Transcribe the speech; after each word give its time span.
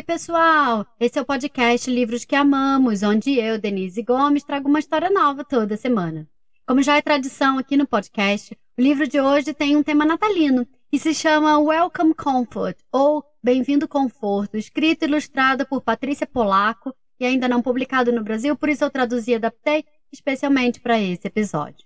Oi, 0.00 0.04
pessoal! 0.04 0.86
Esse 0.98 1.18
é 1.18 1.20
o 1.20 1.26
podcast 1.26 1.90
Livros 1.90 2.24
que 2.24 2.34
Amamos, 2.34 3.02
onde 3.02 3.38
eu, 3.38 3.58
Denise 3.58 4.02
Gomes, 4.02 4.42
trago 4.42 4.66
uma 4.66 4.78
história 4.78 5.10
nova 5.10 5.44
toda 5.44 5.76
semana. 5.76 6.26
Como 6.66 6.82
já 6.82 6.96
é 6.96 7.02
tradição 7.02 7.58
aqui 7.58 7.76
no 7.76 7.86
podcast, 7.86 8.58
o 8.78 8.80
livro 8.80 9.06
de 9.06 9.20
hoje 9.20 9.52
tem 9.52 9.76
um 9.76 9.82
tema 9.82 10.06
natalino 10.06 10.66
e 10.90 10.98
se 10.98 11.12
chama 11.12 11.58
Welcome 11.58 12.14
Comfort, 12.14 12.78
ou 12.90 13.22
Bem-vindo 13.42 13.86
Conforto, 13.86 14.56
escrito 14.56 15.02
e 15.02 15.06
ilustrado 15.06 15.66
por 15.66 15.82
Patrícia 15.82 16.26
Polaco 16.26 16.94
e 17.20 17.26
ainda 17.26 17.46
não 17.46 17.60
publicado 17.60 18.10
no 18.10 18.24
Brasil, 18.24 18.56
por 18.56 18.70
isso 18.70 18.82
eu 18.82 18.90
traduzi 18.90 19.32
e 19.32 19.34
adaptei 19.34 19.84
especialmente 20.10 20.80
para 20.80 20.98
esse 20.98 21.26
episódio. 21.26 21.84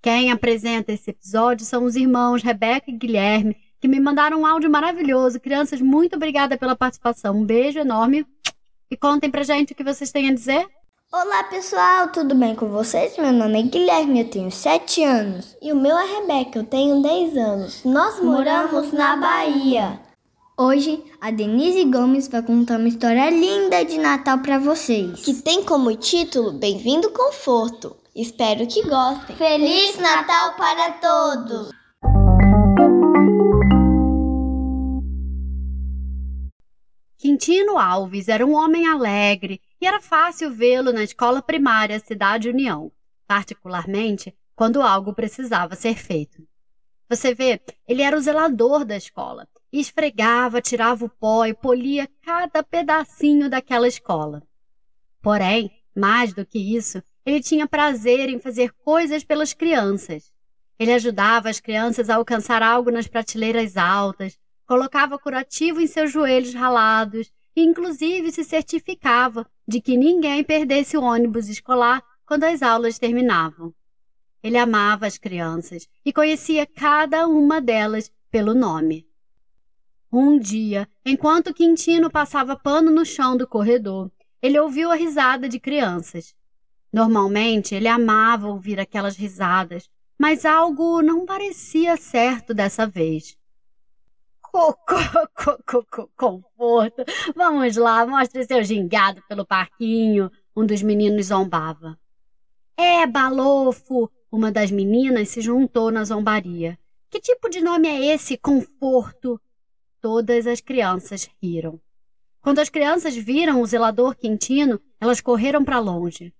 Quem 0.00 0.30
apresenta 0.30 0.92
esse 0.92 1.10
episódio 1.10 1.66
são 1.66 1.82
os 1.82 1.96
irmãos 1.96 2.44
Rebeca 2.44 2.88
e 2.88 2.96
Guilherme, 2.96 3.56
que 3.86 3.88
me 3.88 4.00
mandaram 4.00 4.40
um 4.40 4.46
áudio 4.46 4.68
maravilhoso. 4.68 5.38
Crianças, 5.38 5.80
muito 5.80 6.16
obrigada 6.16 6.58
pela 6.58 6.74
participação. 6.74 7.36
Um 7.36 7.44
beijo 7.44 7.78
enorme. 7.78 8.26
E 8.90 8.96
contem 8.96 9.30
pra 9.30 9.44
gente 9.44 9.72
o 9.72 9.76
que 9.76 9.84
vocês 9.84 10.10
têm 10.10 10.28
a 10.28 10.34
dizer. 10.34 10.66
Olá 11.12 11.44
pessoal, 11.44 12.08
tudo 12.08 12.34
bem 12.34 12.56
com 12.56 12.68
vocês? 12.68 13.16
Meu 13.16 13.32
nome 13.32 13.60
é 13.60 13.62
Guilherme, 13.62 14.22
eu 14.22 14.28
tenho 14.28 14.50
7 14.50 15.04
anos. 15.04 15.56
E 15.62 15.72
o 15.72 15.76
meu 15.76 15.96
é 15.96 16.04
Rebeca, 16.04 16.58
eu 16.58 16.64
tenho 16.64 17.00
10 17.00 17.36
anos. 17.36 17.84
Nós 17.84 18.20
moramos 18.20 18.92
na 18.92 19.16
Bahia. 19.16 20.00
Hoje, 20.58 21.04
a 21.20 21.30
Denise 21.30 21.84
Gomes 21.84 22.26
vai 22.26 22.42
contar 22.42 22.80
uma 22.80 22.88
história 22.88 23.30
linda 23.30 23.84
de 23.84 23.98
Natal 23.98 24.38
para 24.38 24.58
vocês. 24.58 25.20
Que 25.20 25.34
tem 25.34 25.62
como 25.62 25.94
título 25.94 26.52
Bem-vindo 26.54 27.08
Conforto. 27.10 27.96
Espero 28.16 28.66
que 28.66 28.82
gostem. 28.82 29.36
Feliz 29.36 29.96
Natal 29.96 30.54
para 30.56 30.90
todos! 30.94 31.85
Quintino 37.18 37.78
Alves 37.78 38.28
era 38.28 38.44
um 38.44 38.54
homem 38.54 38.86
alegre 38.86 39.60
e 39.80 39.86
era 39.86 40.00
fácil 40.00 40.52
vê-lo 40.52 40.92
na 40.92 41.02
escola 41.02 41.40
primária 41.40 41.98
Cidade 41.98 42.48
União, 42.48 42.92
particularmente 43.26 44.36
quando 44.54 44.82
algo 44.82 45.14
precisava 45.14 45.74
ser 45.74 45.96
feito. 45.96 46.46
Você 47.08 47.34
vê, 47.34 47.60
ele 47.86 48.02
era 48.02 48.16
o 48.16 48.20
zelador 48.20 48.84
da 48.84 48.96
escola 48.96 49.48
e 49.72 49.80
esfregava, 49.80 50.60
tirava 50.60 51.04
o 51.04 51.08
pó 51.08 51.46
e 51.46 51.54
polia 51.54 52.08
cada 52.22 52.62
pedacinho 52.62 53.48
daquela 53.48 53.88
escola. 53.88 54.42
Porém, 55.22 55.70
mais 55.94 56.34
do 56.34 56.44
que 56.44 56.58
isso, 56.58 57.02
ele 57.24 57.40
tinha 57.40 57.66
prazer 57.66 58.28
em 58.28 58.38
fazer 58.38 58.72
coisas 58.72 59.24
pelas 59.24 59.52
crianças. 59.52 60.32
Ele 60.78 60.92
ajudava 60.92 61.48
as 61.48 61.60
crianças 61.60 62.10
a 62.10 62.16
alcançar 62.16 62.62
algo 62.62 62.90
nas 62.90 63.06
prateleiras 63.06 63.76
altas, 63.76 64.38
colocava 64.66 65.18
curativo 65.18 65.80
em 65.80 65.86
seus 65.86 66.10
joelhos 66.10 66.52
ralados 66.52 67.32
e, 67.54 67.62
inclusive, 67.62 68.30
se 68.32 68.44
certificava 68.44 69.46
de 69.66 69.80
que 69.80 69.96
ninguém 69.96 70.44
perdesse 70.44 70.96
o 70.96 71.02
ônibus 71.02 71.48
escolar 71.48 72.02
quando 72.26 72.44
as 72.44 72.62
aulas 72.62 72.98
terminavam. 72.98 73.72
Ele 74.42 74.58
amava 74.58 75.06
as 75.06 75.16
crianças 75.16 75.88
e 76.04 76.12
conhecia 76.12 76.66
cada 76.66 77.26
uma 77.26 77.60
delas 77.60 78.12
pelo 78.30 78.54
nome. 78.54 79.06
Um 80.12 80.38
dia, 80.38 80.88
enquanto 81.04 81.54
Quintino 81.54 82.10
passava 82.10 82.56
pano 82.56 82.90
no 82.90 83.04
chão 83.04 83.36
do 83.36 83.46
corredor, 83.46 84.10
ele 84.40 84.58
ouviu 84.58 84.90
a 84.90 84.94
risada 84.94 85.48
de 85.48 85.58
crianças. 85.58 86.34
Normalmente 86.92 87.74
ele 87.74 87.88
amava 87.88 88.48
ouvir 88.48 88.78
aquelas 88.78 89.16
risadas, 89.16 89.90
mas 90.18 90.44
algo 90.44 91.02
não 91.02 91.26
parecia 91.26 91.96
certo 91.96 92.54
dessa 92.54 92.86
vez. 92.86 93.36
Conforto, 96.16 97.04
vamos 97.34 97.76
lá, 97.76 98.06
mostre 98.06 98.44
seu 98.44 98.62
gingado 98.64 99.22
pelo 99.28 99.44
parquinho, 99.44 100.30
um 100.56 100.64
dos 100.64 100.82
meninos 100.82 101.26
zombava. 101.26 101.98
É, 102.76 103.06
balofo, 103.06 104.10
uma 104.30 104.50
das 104.52 104.70
meninas 104.70 105.28
se 105.28 105.40
juntou 105.40 105.90
na 105.90 106.04
zombaria. 106.04 106.78
Que 107.10 107.20
tipo 107.20 107.48
de 107.48 107.60
nome 107.60 107.88
é 107.88 108.14
esse, 108.14 108.36
conforto? 108.36 109.40
Todas 110.00 110.46
as 110.46 110.60
crianças 110.60 111.28
riram. 111.42 111.80
Quando 112.40 112.58
as 112.60 112.68
crianças 112.68 113.16
viram 113.16 113.60
o 113.60 113.66
zelador 113.66 114.14
Quintino, 114.14 114.80
elas 115.00 115.20
correram 115.20 115.64
para 115.64 115.78
longe. 115.78 116.32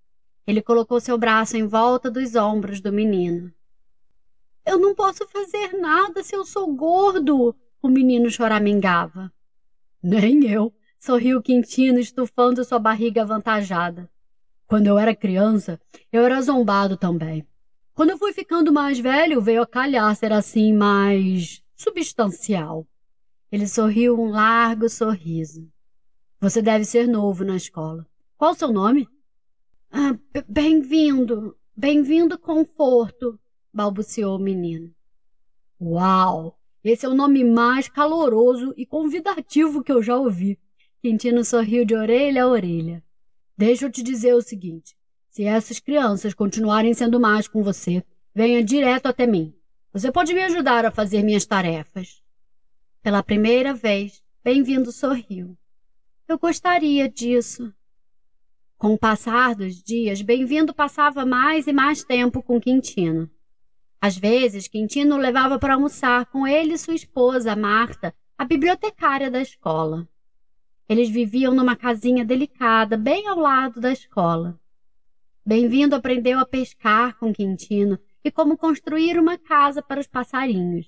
Ele 0.47 0.62
colocou 0.62 1.00
seu 1.00 1.19
braço 1.19 1.56
em 1.56 1.66
volta 1.66 2.10
dos 2.10 2.36
ombros 2.36 2.81
do 2.81 2.92
menino. 2.92 3.52
Eu 4.64 4.78
não 4.78 4.94
posso 4.94 5.26
fazer 5.28 5.72
nada 5.78 6.22
se 6.22 6.34
eu 6.34 6.44
sou 6.44 6.72
gordo, 6.75 7.54
o 7.82 7.88
menino 7.88 8.31
choramingava. 8.31 9.32
Nem 10.03 10.47
eu, 10.47 10.72
sorriu 10.98 11.42
Quintino, 11.42 11.98
estufando 11.98 12.64
sua 12.64 12.78
barriga 12.78 13.22
avantajada. 13.22 14.10
Quando 14.66 14.88
eu 14.88 14.98
era 14.98 15.14
criança, 15.14 15.81
eu 16.12 16.25
era 16.25 16.41
zombado 16.42 16.97
também. 16.97 17.47
Quando 17.94 18.10
eu 18.10 18.19
fui 18.19 18.32
ficando 18.32 18.72
mais 18.72 18.98
velho, 18.98 19.41
veio 19.41 19.62
a 19.62 19.66
calhar 19.66 20.14
ser 20.14 20.32
assim 20.32 20.72
mais 20.72 21.62
substancial. 21.75 22.87
Ele 23.50 23.66
sorriu 23.66 24.20
um 24.20 24.31
largo 24.31 24.88
sorriso. 24.88 25.70
Você 26.41 26.60
deve 26.60 26.84
ser 26.84 27.06
novo 27.06 27.44
na 27.44 27.56
escola. 27.56 28.06
Qual 28.37 28.53
o 28.53 28.54
seu 28.54 28.72
nome? 28.72 29.08
Ah, 29.91 30.14
bem-vindo, 30.47 31.56
bem-vindo, 31.75 32.38
conforto, 32.38 33.38
balbuciou 33.72 34.37
o 34.37 34.43
menino. 34.43 34.93
Uau! 35.81 36.56
Esse 36.88 37.04
é 37.04 37.08
o 37.08 37.14
nome 37.16 37.42
mais 37.42 37.88
caloroso 37.88 38.72
e 38.76 38.86
convidativo 38.86 39.82
que 39.82 39.91
eu 39.91 40.00
já 40.00 40.16
ouvi. 40.16 40.56
Quintino 41.02 41.44
sorriu 41.44 41.84
de 41.84 41.97
orelha 41.97 42.44
a 42.44 42.47
orelha. 42.47 43.02
Deixa 43.58 43.86
eu 43.86 43.91
te 43.91 44.04
dizer 44.04 44.34
o 44.34 44.41
seguinte: 44.41 44.96
se 45.28 45.42
essas 45.42 45.80
crianças 45.80 46.32
continuarem 46.32 46.94
sendo 46.94 47.19
más 47.19 47.48
com 47.48 47.60
você, 47.60 48.04
venha 48.32 48.62
direto 48.62 49.06
até 49.06 49.26
mim. 49.26 49.52
Você 49.92 50.12
pode 50.12 50.32
me 50.32 50.41
ajudar 50.44 50.84
a 50.84 50.92
fazer 50.92 51.25
minhas 51.25 51.44
tarefas. 51.44 52.22
Pela 53.02 53.20
primeira 53.20 53.75
vez, 53.75 54.22
Bem-vindo 54.44 54.92
sorriu. 54.92 55.58
Eu 56.28 56.38
gostaria 56.38 57.08
disso. 57.08 57.75
Com 58.78 58.94
o 58.94 58.98
passar 58.98 59.56
dos 59.56 59.82
dias, 59.82 60.22
Bem-vindo 60.22 60.72
passava 60.72 61.26
mais 61.26 61.66
e 61.66 61.72
mais 61.72 62.04
tempo 62.04 62.41
com 62.41 62.60
Quintino. 62.60 63.28
Às 64.00 64.16
vezes, 64.16 64.68
Quintino 64.68 65.16
levava 65.16 65.58
para 65.58 65.74
almoçar 65.74 66.26
com 66.26 66.46
ele 66.46 66.74
e 66.74 66.78
sua 66.78 66.94
esposa, 66.94 67.56
Marta, 67.56 68.14
a 68.38 68.44
bibliotecária 68.44 69.30
da 69.30 69.40
escola. 69.40 70.08
Eles 70.88 71.08
viviam 71.08 71.54
numa 71.54 71.74
casinha 71.74 72.24
delicada, 72.24 72.96
bem 72.96 73.26
ao 73.26 73.38
lado 73.38 73.80
da 73.80 73.90
escola. 73.90 74.60
Bem-vindo 75.44 75.96
aprendeu 75.96 76.38
a 76.38 76.46
pescar 76.46 77.16
com 77.18 77.32
Quintino 77.32 77.98
e 78.22 78.30
como 78.30 78.56
construir 78.56 79.18
uma 79.18 79.38
casa 79.38 79.80
para 79.80 80.00
os 80.00 80.06
passarinhos. 80.06 80.86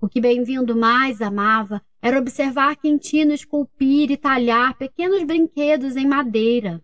O 0.00 0.08
que 0.08 0.20
Bem-vindo 0.20 0.76
mais 0.76 1.22
amava 1.22 1.80
era 2.00 2.18
observar 2.18 2.74
Quintino 2.76 3.32
esculpir 3.32 4.10
e 4.10 4.16
talhar 4.16 4.76
pequenos 4.76 5.22
brinquedos 5.22 5.96
em 5.96 6.06
madeira. 6.06 6.82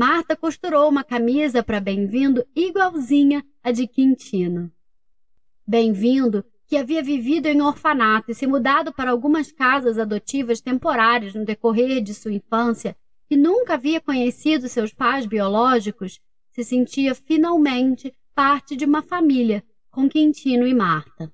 Marta 0.00 0.34
costurou 0.34 0.88
uma 0.88 1.04
camisa 1.04 1.62
para 1.62 1.78
Bem-vindo 1.78 2.42
igualzinha 2.56 3.44
à 3.62 3.70
de 3.70 3.86
Quintino. 3.86 4.72
Bem-vindo, 5.66 6.42
que 6.66 6.78
havia 6.78 7.02
vivido 7.02 7.48
em 7.48 7.60
orfanato 7.60 8.30
e 8.30 8.34
se 8.34 8.46
mudado 8.46 8.94
para 8.94 9.10
algumas 9.10 9.52
casas 9.52 9.98
adotivas 9.98 10.62
temporárias 10.62 11.34
no 11.34 11.44
decorrer 11.44 12.00
de 12.00 12.14
sua 12.14 12.32
infância 12.32 12.96
e 13.28 13.36
nunca 13.36 13.74
havia 13.74 14.00
conhecido 14.00 14.70
seus 14.70 14.90
pais 14.90 15.26
biológicos, 15.26 16.18
se 16.50 16.64
sentia 16.64 17.14
finalmente 17.14 18.10
parte 18.34 18.76
de 18.76 18.86
uma 18.86 19.02
família 19.02 19.62
com 19.90 20.08
Quintino 20.08 20.66
e 20.66 20.72
Marta. 20.72 21.30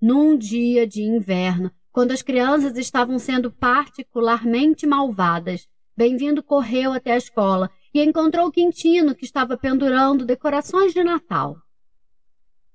Num 0.00 0.38
dia 0.38 0.86
de 0.86 1.02
inverno, 1.02 1.70
quando 1.92 2.12
as 2.12 2.22
crianças 2.22 2.78
estavam 2.78 3.18
sendo 3.18 3.52
particularmente 3.52 4.86
malvadas, 4.86 5.68
Bem-vindo 5.94 6.42
correu 6.42 6.92
até 6.92 7.12
a 7.12 7.18
escola 7.18 7.70
e 7.92 8.02
encontrou 8.02 8.50
Quintino, 8.50 9.14
que 9.14 9.26
estava 9.26 9.58
pendurando 9.58 10.24
decorações 10.24 10.94
de 10.94 11.04
Natal. 11.04 11.58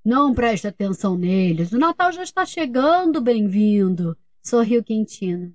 Não 0.04 0.32
preste 0.32 0.68
atenção 0.68 1.18
neles, 1.18 1.72
o 1.72 1.78
Natal 1.78 2.12
já 2.12 2.22
está 2.22 2.46
chegando, 2.46 3.20
bem-vindo, 3.20 4.16
sorriu 4.40 4.84
Quintino. 4.84 5.52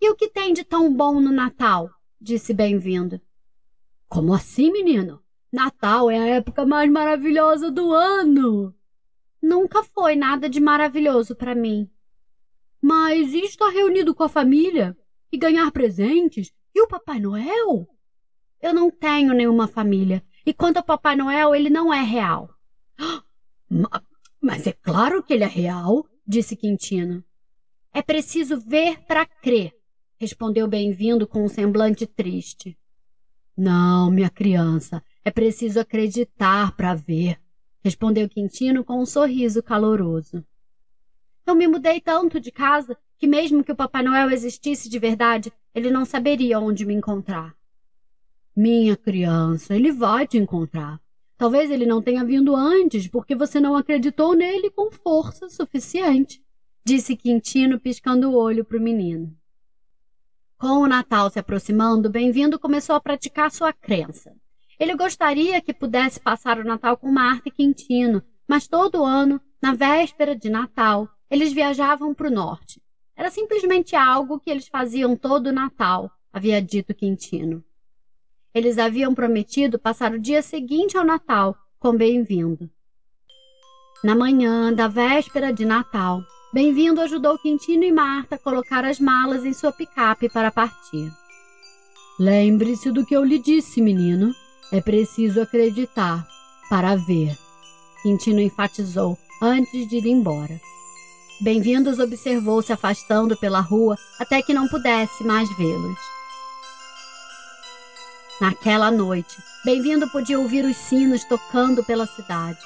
E 0.00 0.10
o 0.10 0.16
que 0.16 0.28
tem 0.28 0.54
de 0.54 0.64
tão 0.64 0.92
bom 0.92 1.20
no 1.20 1.30
Natal? 1.30 1.90
disse 2.18 2.54
bem-vindo. 2.54 3.20
Como 4.08 4.32
assim, 4.32 4.72
menino? 4.72 5.22
Natal 5.52 6.10
é 6.10 6.18
a 6.18 6.26
época 6.26 6.64
mais 6.64 6.90
maravilhosa 6.90 7.70
do 7.70 7.92
ano. 7.92 8.74
Nunca 9.42 9.82
foi 9.82 10.16
nada 10.16 10.48
de 10.48 10.58
maravilhoso 10.58 11.36
para 11.36 11.54
mim. 11.54 11.90
Mas 12.80 13.34
estar 13.34 13.68
reunido 13.68 14.14
com 14.14 14.22
a 14.22 14.28
família? 14.28 14.96
E 15.30 15.36
ganhar 15.36 15.70
presentes? 15.70 16.52
E 16.74 16.80
o 16.80 16.88
Papai 16.88 17.20
Noel? 17.20 17.86
Eu 18.60 18.72
não 18.72 18.90
tenho 18.90 19.34
nenhuma 19.34 19.66
família. 19.66 20.22
E 20.44 20.52
quanto 20.52 20.78
ao 20.78 20.84
Papai 20.84 21.16
Noel, 21.16 21.54
ele 21.54 21.70
não 21.70 21.92
é 21.92 22.02
real. 22.02 22.50
Mas 24.40 24.66
é 24.66 24.72
claro 24.72 25.22
que 25.22 25.32
ele 25.32 25.44
é 25.44 25.48
real, 25.48 26.06
disse 26.26 26.56
Quintino. 26.56 27.24
É 27.92 28.02
preciso 28.02 28.58
ver 28.58 29.00
para 29.06 29.26
crer, 29.26 29.72
respondeu 30.18 30.66
Bem-vindo 30.66 31.26
com 31.26 31.44
um 31.44 31.48
semblante 31.48 32.06
triste. 32.06 32.76
Não, 33.56 34.10
minha 34.10 34.30
criança, 34.30 35.04
é 35.24 35.30
preciso 35.30 35.78
acreditar 35.78 36.74
para 36.74 36.94
ver, 36.94 37.38
respondeu 37.84 38.28
Quintino 38.28 38.82
com 38.82 39.00
um 39.00 39.06
sorriso 39.06 39.62
caloroso. 39.62 40.44
Eu 41.46 41.54
me 41.54 41.68
mudei 41.68 42.00
tanto 42.00 42.40
de 42.40 42.50
casa 42.50 42.96
que, 43.22 43.26
mesmo 43.28 43.62
que 43.62 43.70
o 43.70 43.76
Papai 43.76 44.02
Noel 44.02 44.32
existisse 44.32 44.88
de 44.88 44.98
verdade, 44.98 45.52
ele 45.72 45.92
não 45.92 46.04
saberia 46.04 46.58
onde 46.58 46.84
me 46.84 46.92
encontrar. 46.92 47.54
Minha 48.54 48.96
criança, 48.96 49.76
ele 49.76 49.92
vai 49.92 50.26
te 50.26 50.38
encontrar. 50.38 51.00
Talvez 51.38 51.70
ele 51.70 51.86
não 51.86 52.02
tenha 52.02 52.24
vindo 52.24 52.56
antes 52.56 53.06
porque 53.06 53.36
você 53.36 53.60
não 53.60 53.76
acreditou 53.76 54.34
nele 54.34 54.70
com 54.70 54.90
força 54.90 55.48
suficiente, 55.48 56.42
disse 56.84 57.14
Quintino, 57.14 57.78
piscando 57.78 58.28
o 58.28 58.34
olho 58.34 58.64
para 58.64 58.76
o 58.76 58.82
menino. 58.82 59.32
Com 60.58 60.80
o 60.80 60.88
Natal 60.88 61.30
se 61.30 61.38
aproximando, 61.38 62.10
Bem-vindo 62.10 62.58
começou 62.58 62.96
a 62.96 63.00
praticar 63.00 63.52
sua 63.52 63.72
crença. 63.72 64.34
Ele 64.80 64.96
gostaria 64.96 65.60
que 65.60 65.72
pudesse 65.72 66.18
passar 66.18 66.58
o 66.58 66.64
Natal 66.64 66.96
com 66.96 67.12
Marta 67.12 67.48
e 67.48 67.52
Quintino, 67.52 68.20
mas 68.48 68.66
todo 68.66 69.04
ano, 69.04 69.40
na 69.62 69.74
véspera 69.74 70.34
de 70.34 70.50
Natal, 70.50 71.08
eles 71.30 71.52
viajavam 71.52 72.12
para 72.12 72.26
o 72.26 72.32
norte. 72.32 72.82
Era 73.16 73.30
simplesmente 73.30 73.94
algo 73.94 74.40
que 74.40 74.50
eles 74.50 74.68
faziam 74.68 75.16
todo 75.16 75.48
o 75.48 75.52
Natal, 75.52 76.10
havia 76.32 76.60
dito 76.62 76.94
Quintino. 76.94 77.62
Eles 78.54 78.78
haviam 78.78 79.14
prometido 79.14 79.78
passar 79.78 80.12
o 80.12 80.18
dia 80.18 80.42
seguinte 80.42 80.96
ao 80.96 81.04
Natal 81.04 81.56
com 81.78 81.96
Bem-vindo. 81.96 82.70
Na 84.04 84.14
manhã 84.14 84.72
da 84.72 84.88
véspera 84.88 85.52
de 85.52 85.64
Natal, 85.64 86.22
Bem-vindo 86.52 87.00
ajudou 87.00 87.38
Quintino 87.38 87.82
e 87.82 87.90
Marta 87.90 88.34
a 88.34 88.38
colocar 88.38 88.84
as 88.84 89.00
malas 89.00 89.42
em 89.42 89.54
sua 89.54 89.72
picape 89.72 90.28
para 90.28 90.50
partir. 90.50 91.10
Lembre-se 92.18 92.92
do 92.92 93.06
que 93.06 93.16
eu 93.16 93.24
lhe 93.24 93.38
disse, 93.38 93.80
menino. 93.80 94.34
É 94.70 94.80
preciso 94.80 95.40
acreditar 95.40 96.28
para 96.68 96.94
ver. 96.94 97.38
Quintino 98.02 98.40
enfatizou 98.40 99.16
antes 99.40 99.88
de 99.88 99.96
ir 99.96 100.06
embora. 100.06 100.60
Bem-vindos 101.42 101.98
observou 101.98 102.62
se 102.62 102.72
afastando 102.72 103.36
pela 103.36 103.58
rua 103.58 103.98
até 104.16 104.40
que 104.40 104.54
não 104.54 104.68
pudesse 104.68 105.24
mais 105.24 105.48
vê-los. 105.56 105.98
Naquela 108.40 108.92
noite, 108.92 109.42
Bem-vindo 109.64 110.08
podia 110.08 110.38
ouvir 110.38 110.64
os 110.64 110.76
sinos 110.76 111.24
tocando 111.24 111.82
pela 111.82 112.06
cidade. 112.06 112.60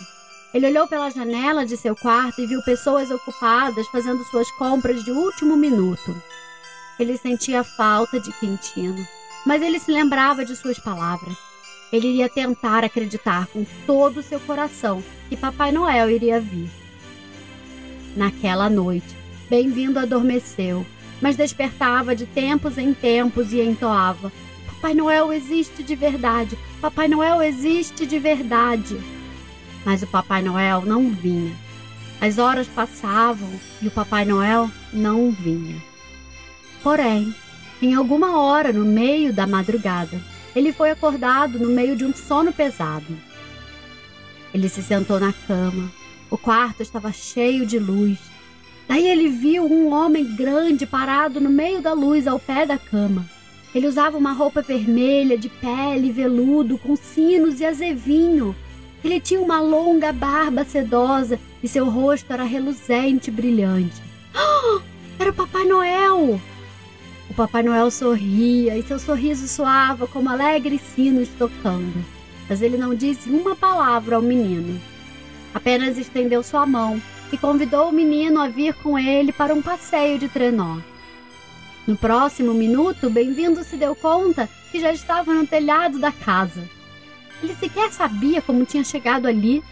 Ele 0.52 0.66
olhou 0.66 0.86
pela 0.86 1.08
janela 1.08 1.64
de 1.64 1.74
seu 1.74 1.96
quarto 1.96 2.42
e 2.42 2.46
viu 2.46 2.60
pessoas 2.64 3.10
ocupadas 3.10 3.86
fazendo 3.88 4.22
suas 4.24 4.50
compras 4.52 5.02
de 5.02 5.10
último 5.10 5.56
minuto. 5.56 6.14
Ele 7.00 7.16
sentia 7.16 7.64
falta 7.64 8.20
de 8.20 8.30
Quintino, 8.32 9.06
mas 9.46 9.62
ele 9.62 9.78
se 9.78 9.90
lembrava 9.90 10.44
de 10.44 10.54
suas 10.54 10.78
palavras. 10.78 11.34
Ele 11.90 12.08
iria 12.08 12.28
tentar 12.28 12.84
acreditar 12.84 13.46
com 13.46 13.64
todo 13.86 14.18
o 14.18 14.22
seu 14.22 14.38
coração 14.40 15.02
que 15.30 15.36
Papai 15.36 15.72
Noel 15.72 16.10
iria 16.10 16.38
vir. 16.38 16.85
Naquela 18.16 18.70
noite, 18.70 19.14
Bem-vindo 19.48 20.00
adormeceu, 20.00 20.84
mas 21.20 21.36
despertava 21.36 22.16
de 22.16 22.26
tempos 22.26 22.76
em 22.76 22.92
tempos 22.92 23.52
e 23.52 23.60
entoava: 23.60 24.32
Papai 24.66 24.92
Noel 24.92 25.32
existe 25.32 25.84
de 25.84 25.94
verdade! 25.94 26.58
Papai 26.80 27.06
Noel 27.06 27.40
existe 27.40 28.04
de 28.04 28.18
verdade! 28.18 29.00
Mas 29.84 30.02
o 30.02 30.06
Papai 30.08 30.42
Noel 30.42 30.82
não 30.84 31.10
vinha. 31.10 31.54
As 32.20 32.38
horas 32.38 32.66
passavam 32.66 33.48
e 33.80 33.86
o 33.86 33.90
Papai 33.90 34.24
Noel 34.24 34.68
não 34.92 35.30
vinha. 35.30 35.76
Porém, 36.82 37.32
em 37.80 37.94
alguma 37.94 38.40
hora 38.40 38.72
no 38.72 38.84
meio 38.84 39.32
da 39.32 39.46
madrugada, 39.46 40.20
ele 40.56 40.72
foi 40.72 40.90
acordado 40.90 41.56
no 41.60 41.68
meio 41.68 41.94
de 41.94 42.04
um 42.04 42.12
sono 42.12 42.52
pesado. 42.52 43.16
Ele 44.52 44.68
se 44.68 44.82
sentou 44.82 45.20
na 45.20 45.32
cama. 45.46 45.88
O 46.36 46.38
quarto 46.38 46.82
estava 46.82 47.10
cheio 47.10 47.64
de 47.64 47.78
luz. 47.78 48.18
Daí 48.86 49.08
ele 49.08 49.28
viu 49.28 49.64
um 49.64 49.90
homem 49.90 50.36
grande 50.36 50.86
parado 50.86 51.40
no 51.40 51.48
meio 51.48 51.80
da 51.80 51.94
luz 51.94 52.26
ao 52.26 52.38
pé 52.38 52.66
da 52.66 52.78
cama. 52.78 53.26
Ele 53.74 53.88
usava 53.88 54.18
uma 54.18 54.32
roupa 54.32 54.60
vermelha 54.60 55.36
de 55.36 55.48
pele 55.48 56.12
veludo 56.12 56.78
com 56.78 56.94
sinos 56.94 57.60
e 57.60 57.64
azevinho 57.64 58.54
ele 59.06 59.20
tinha 59.20 59.40
uma 59.40 59.60
longa 59.60 60.12
barba 60.12 60.64
sedosa 60.64 61.38
e 61.62 61.68
seu 61.68 61.88
rosto 61.88 62.32
era 62.32 62.42
reluzente 62.42 63.30
e 63.30 63.32
brilhante. 63.32 64.02
Oh, 64.34 64.80
era 65.18 65.30
o 65.30 65.34
Papai 65.34 65.64
Noel! 65.64 66.40
O 67.30 67.34
Papai 67.34 67.62
Noel 67.62 67.90
sorria 67.90 68.76
e 68.76 68.82
seu 68.82 68.98
sorriso 68.98 69.46
soava 69.46 70.08
como 70.08 70.28
alegres 70.28 70.80
sinos 70.80 71.28
tocando. 71.38 72.04
Mas 72.48 72.62
ele 72.62 72.76
não 72.76 72.94
disse 72.94 73.28
uma 73.28 73.54
palavra 73.54 74.16
ao 74.16 74.22
menino. 74.22 74.80
Apenas 75.56 75.96
estendeu 75.96 76.42
sua 76.42 76.66
mão 76.66 77.00
e 77.32 77.38
convidou 77.38 77.88
o 77.88 77.92
menino 77.92 78.42
a 78.42 78.46
vir 78.46 78.74
com 78.74 78.98
ele 78.98 79.32
para 79.32 79.54
um 79.54 79.62
passeio 79.62 80.18
de 80.18 80.28
trenó. 80.28 80.76
No 81.86 81.96
próximo 81.96 82.52
minuto, 82.52 83.08
Bem-vindo 83.08 83.64
se 83.64 83.74
deu 83.78 83.94
conta 83.94 84.50
que 84.70 84.78
já 84.78 84.92
estava 84.92 85.32
no 85.32 85.46
telhado 85.46 85.98
da 85.98 86.12
casa. 86.12 86.68
Ele 87.42 87.54
sequer 87.54 87.90
sabia 87.90 88.42
como 88.42 88.66
tinha 88.66 88.84
chegado 88.84 89.26
ali. 89.26 89.64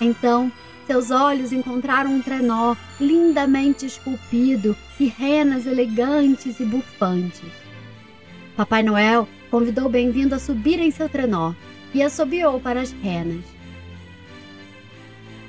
Então, 0.00 0.50
seus 0.84 1.12
olhos 1.12 1.52
encontraram 1.52 2.10
um 2.10 2.20
trenó 2.20 2.74
lindamente 3.00 3.86
esculpido 3.86 4.76
e 4.98 5.06
renas 5.06 5.64
elegantes 5.64 6.58
e 6.58 6.64
bufantes. 6.64 7.52
Papai 8.56 8.82
Noel 8.82 9.28
convidou 9.48 9.88
bem-vindo 9.88 10.34
a 10.34 10.40
subir 10.40 10.80
em 10.80 10.90
seu 10.90 11.08
trenó 11.08 11.54
e 11.94 12.02
assobiou 12.02 12.58
para 12.58 12.80
as 12.80 12.90
renas. 12.90 13.61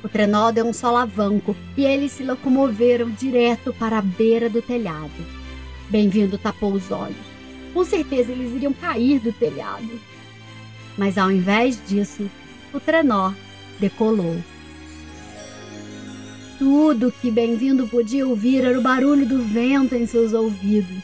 O 0.04 0.10
trenó 0.10 0.52
deu 0.52 0.66
um 0.66 0.74
solavanco 0.74 1.56
e 1.78 1.86
eles 1.86 2.12
se 2.12 2.24
locomoveram 2.24 3.10
direto 3.10 3.74
para 3.74 4.00
a 4.00 4.02
beira 4.02 4.50
do 4.50 4.62
telhado. 4.62 5.12
Bem-vindo 5.90 6.38
tapou 6.38 6.74
os 6.74 6.92
olhos. 6.92 7.16
Com 7.74 7.86
certeza 7.86 8.32
eles 8.32 8.54
iriam 8.54 8.74
cair 8.74 9.20
do 9.20 9.32
telhado. 9.32 10.00
Mas 10.98 11.18
ao 11.18 11.32
invés 11.32 11.82
disso, 11.88 12.30
o 12.74 12.80
trenó 12.80 13.32
decolou. 13.80 14.38
Tudo 16.60 17.14
que 17.22 17.32
Bem-vindo 17.32 17.88
podia 17.88 18.28
ouvir 18.28 18.66
era 18.66 18.78
o 18.78 18.82
barulho 18.82 19.26
do 19.26 19.42
vento 19.42 19.96
em 19.96 20.06
seus 20.06 20.34
ouvidos. 20.34 21.02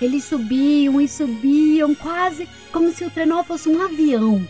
Eles 0.00 0.24
subiam 0.24 1.00
e 1.00 1.08
subiam, 1.08 1.94
quase 1.94 2.48
como 2.72 2.92
se 2.92 3.04
o 3.04 3.10
trenó 3.10 3.42
fosse 3.42 3.68
um 3.68 3.82
avião. 3.82 4.46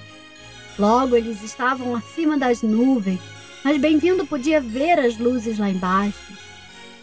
Logo 0.78 1.16
eles 1.16 1.42
estavam 1.42 1.96
acima 1.96 2.38
das 2.38 2.62
nuvens, 2.62 3.20
mas 3.68 3.76
Bem-vindo 3.76 4.25
podia 4.25 4.62
ver 4.62 4.98
as 4.98 5.18
luzes 5.18 5.58
lá 5.58 5.68
embaixo. 5.68 6.32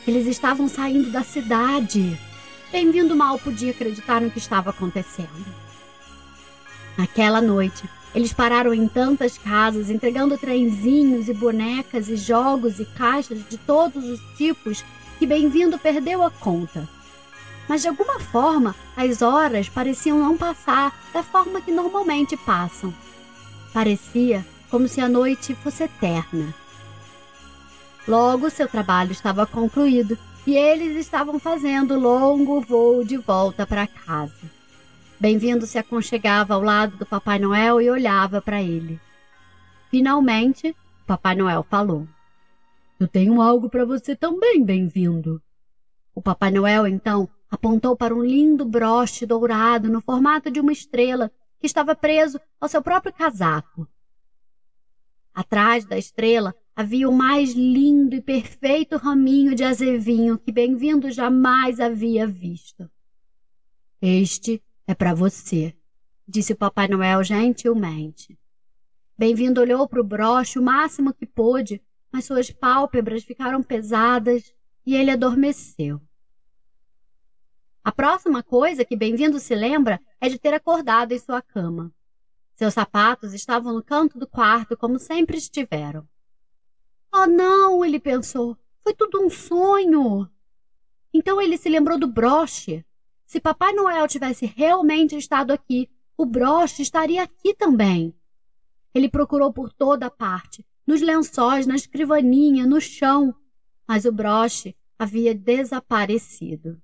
Eles 0.07 0.25
estavam 0.25 0.67
saindo 0.67 1.11
da 1.11 1.21
cidade. 1.21 2.19
Bem-vindo 2.71 3.15
mal 3.15 3.37
podia 3.37 3.69
acreditar 3.69 4.19
no 4.19 4.31
que 4.31 4.39
estava 4.39 4.71
acontecendo. 4.71 5.45
Naquela 6.97 7.39
noite, 7.39 7.87
eles 8.15 8.33
pararam 8.33 8.73
em 8.73 8.87
tantas 8.87 9.37
casas, 9.37 9.91
entregando 9.91 10.39
trenzinhos 10.39 11.29
e 11.29 11.35
bonecas 11.35 12.09
e 12.09 12.15
jogos 12.15 12.79
e 12.79 12.85
caixas 12.85 13.47
de 13.47 13.59
todos 13.59 14.03
os 14.03 14.19
tipos 14.35 14.83
que 15.19 15.27
Bem-vindo 15.27 15.77
perdeu 15.77 16.23
a 16.23 16.31
conta. 16.31 16.89
Mas 17.69 17.83
de 17.83 17.89
alguma 17.89 18.19
forma, 18.19 18.75
as 18.97 19.21
horas 19.21 19.69
pareciam 19.69 20.17
não 20.17 20.35
passar 20.35 20.99
da 21.13 21.21
forma 21.21 21.61
que 21.61 21.71
normalmente 21.71 22.35
passam. 22.35 22.91
Parecia 23.71 24.43
como 24.75 24.89
se 24.89 24.99
a 24.99 25.07
noite 25.07 25.55
fosse 25.55 25.85
eterna. 25.85 26.53
Logo, 28.05 28.49
seu 28.49 28.67
trabalho 28.67 29.13
estava 29.13 29.47
concluído 29.47 30.17
e 30.45 30.53
eles 30.57 30.97
estavam 30.97 31.39
fazendo 31.39 31.97
longo 31.97 32.59
voo 32.59 33.01
de 33.01 33.15
volta 33.15 33.65
para 33.65 33.87
casa. 33.87 34.51
Bem-vindo 35.17 35.65
se 35.65 35.77
aconchegava 35.77 36.53
ao 36.55 36.61
lado 36.61 36.97
do 36.97 37.05
Papai 37.05 37.39
Noel 37.39 37.79
e 37.79 37.89
olhava 37.89 38.41
para 38.41 38.61
ele. 38.61 38.99
Finalmente, 39.89 40.75
Papai 41.07 41.35
Noel 41.35 41.63
falou: 41.63 42.05
Eu 42.99 43.07
tenho 43.07 43.41
algo 43.41 43.69
para 43.69 43.85
você 43.85 44.13
também, 44.13 44.61
bem-vindo. 44.61 45.41
O 46.13 46.21
Papai 46.21 46.51
Noel, 46.51 46.85
então, 46.85 47.29
apontou 47.49 47.95
para 47.95 48.13
um 48.13 48.21
lindo 48.21 48.65
broche 48.65 49.25
dourado 49.25 49.89
no 49.89 50.01
formato 50.01 50.51
de 50.51 50.59
uma 50.59 50.73
estrela 50.73 51.31
que 51.61 51.65
estava 51.65 51.95
preso 51.95 52.41
ao 52.59 52.67
seu 52.67 52.81
próprio 52.81 53.13
casaco. 53.13 53.87
Atrás 55.35 55.83
da 55.83 55.97
estrela 55.97 56.55
havia 56.73 57.09
o 57.09 57.11
mais 57.11 57.51
lindo 57.51 58.15
e 58.15 58.21
perfeito 58.21 58.95
raminho 58.95 59.53
de 59.53 59.65
azevinho 59.65 60.37
que 60.37 60.49
Bem-vindo 60.49 61.11
jamais 61.11 61.81
havia 61.81 62.25
visto. 62.25 62.89
Este 64.01 64.63
é 64.87 64.95
para 64.95 65.13
você, 65.13 65.75
disse 66.25 66.53
o 66.53 66.55
Papai 66.55 66.87
Noel 66.87 67.21
gentilmente. 67.21 68.39
Bem-vindo 69.17 69.59
olhou 69.59 69.85
para 69.89 69.99
o 69.99 70.05
broche 70.05 70.57
o 70.57 70.63
máximo 70.63 71.13
que 71.13 71.25
pôde, 71.25 71.81
mas 72.09 72.23
suas 72.23 72.49
pálpebras 72.49 73.25
ficaram 73.25 73.61
pesadas 73.61 74.53
e 74.85 74.95
ele 74.95 75.11
adormeceu. 75.11 76.01
A 77.83 77.91
próxima 77.91 78.41
coisa 78.41 78.85
que 78.85 78.95
Bem-vindo 78.95 79.37
se 79.37 79.53
lembra 79.53 79.99
é 80.21 80.29
de 80.29 80.39
ter 80.39 80.53
acordado 80.53 81.11
em 81.11 81.19
sua 81.19 81.41
cama. 81.41 81.93
Seus 82.55 82.73
sapatos 82.73 83.33
estavam 83.33 83.73
no 83.73 83.83
canto 83.83 84.17
do 84.17 84.25
quarto, 84.25 84.77
como 84.77 84.97
sempre 84.97 85.37
estiveram. 85.37 86.07
Oh, 87.13 87.27
não, 87.27 87.83
ele 87.83 87.99
pensou. 87.99 88.57
Foi 88.81 88.93
tudo 88.93 89.21
um 89.21 89.29
sonho. 89.29 90.29
Então 91.13 91.41
ele 91.41 91.57
se 91.57 91.67
lembrou 91.67 91.99
do 91.99 92.07
broche. 92.07 92.85
Se 93.25 93.41
Papai 93.41 93.73
Noel 93.73 94.07
tivesse 94.07 94.45
realmente 94.45 95.17
estado 95.17 95.51
aqui, 95.51 95.89
o 96.17 96.25
broche 96.25 96.81
estaria 96.81 97.23
aqui 97.23 97.53
também. 97.53 98.15
Ele 98.93 99.09
procurou 99.09 99.51
por 99.51 99.73
toda 99.73 100.09
parte, 100.09 100.65
nos 100.87 101.01
lençóis, 101.01 101.67
na 101.67 101.75
escrivaninha, 101.75 102.65
no 102.65 102.79
chão, 102.79 103.35
mas 103.85 104.05
o 104.05 104.11
broche 104.11 104.73
havia 104.97 105.35
desaparecido. 105.35 106.81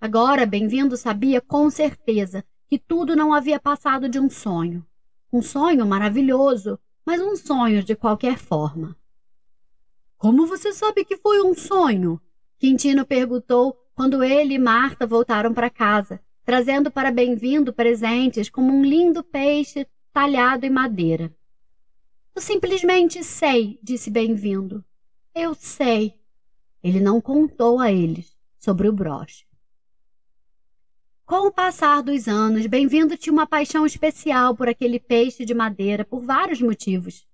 Agora, 0.00 0.46
Bem-vindo 0.46 0.96
sabia 0.96 1.40
com 1.40 1.68
certeza 1.70 2.44
que 2.68 2.78
tudo 2.78 3.14
não 3.14 3.32
havia 3.32 3.60
passado 3.60 4.08
de 4.08 4.18
um 4.18 4.28
sonho. 4.28 4.84
Um 5.32 5.42
sonho 5.42 5.86
maravilhoso, 5.86 6.78
mas 7.04 7.20
um 7.20 7.36
sonho 7.36 7.82
de 7.82 7.94
qualquer 7.94 8.38
forma. 8.38 8.96
Como 10.16 10.46
você 10.46 10.72
sabe 10.72 11.04
que 11.04 11.16
foi 11.16 11.42
um 11.42 11.54
sonho? 11.54 12.20
Quintino 12.58 13.06
perguntou 13.06 13.76
quando 13.94 14.24
ele 14.24 14.54
e 14.54 14.58
Marta 14.58 15.06
voltaram 15.06 15.54
para 15.54 15.70
casa, 15.70 16.20
trazendo 16.44 16.90
para 16.90 17.10
Bem-vindo 17.10 17.72
presentes 17.72 18.48
como 18.48 18.72
um 18.72 18.82
lindo 18.82 19.22
peixe 19.22 19.86
talhado 20.12 20.66
em 20.66 20.70
madeira. 20.70 21.34
Eu 22.34 22.42
simplesmente 22.42 23.22
sei, 23.22 23.78
disse 23.82 24.10
Bem-vindo. 24.10 24.84
Eu 25.34 25.54
sei. 25.54 26.18
Ele 26.82 27.00
não 27.00 27.20
contou 27.20 27.78
a 27.80 27.92
eles 27.92 28.36
sobre 28.58 28.88
o 28.88 28.92
broche. 28.92 29.45
Com 31.26 31.48
o 31.48 31.50
passar 31.50 32.04
dos 32.04 32.28
anos, 32.28 32.66
Bem-vindo 32.66 33.16
tinha 33.16 33.32
uma 33.32 33.48
paixão 33.48 33.84
especial 33.84 34.54
por 34.54 34.68
aquele 34.68 35.00
peixe 35.00 35.44
de 35.44 35.52
madeira 35.52 36.04
por 36.04 36.20
vários 36.20 36.62
motivos. 36.62 37.26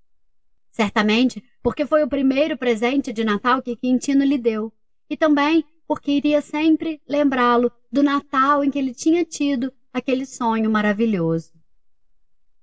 Certamente 0.71 1.45
porque 1.63 1.85
foi 1.85 2.03
o 2.03 2.09
primeiro 2.09 2.57
presente 2.57 3.13
de 3.13 3.23
Natal 3.23 3.61
que 3.61 3.77
Quintino 3.77 4.25
lhe 4.25 4.39
deu, 4.39 4.73
e 5.11 5.15
também 5.15 5.63
porque 5.87 6.11
iria 6.11 6.41
sempre 6.41 7.03
lembrá-lo 7.07 7.71
do 7.93 8.03
Natal 8.03 8.65
em 8.65 8.71
que 8.71 8.79
ele 8.79 8.95
tinha 8.95 9.27
tido 9.27 9.71
aquele 9.93 10.25
sonho 10.25 10.71
maravilhoso. 10.71 11.53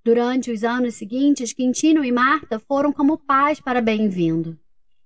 Durante 0.03 0.49
os 0.49 0.63
anos 0.63 0.95
seguintes, 0.95 1.53
Quintino 1.53 2.03
e 2.03 2.11
Marta 2.11 2.57
foram 2.57 2.91
como 2.91 3.19
pais 3.19 3.61
para 3.61 3.81
Bem-vindo. 3.81 4.57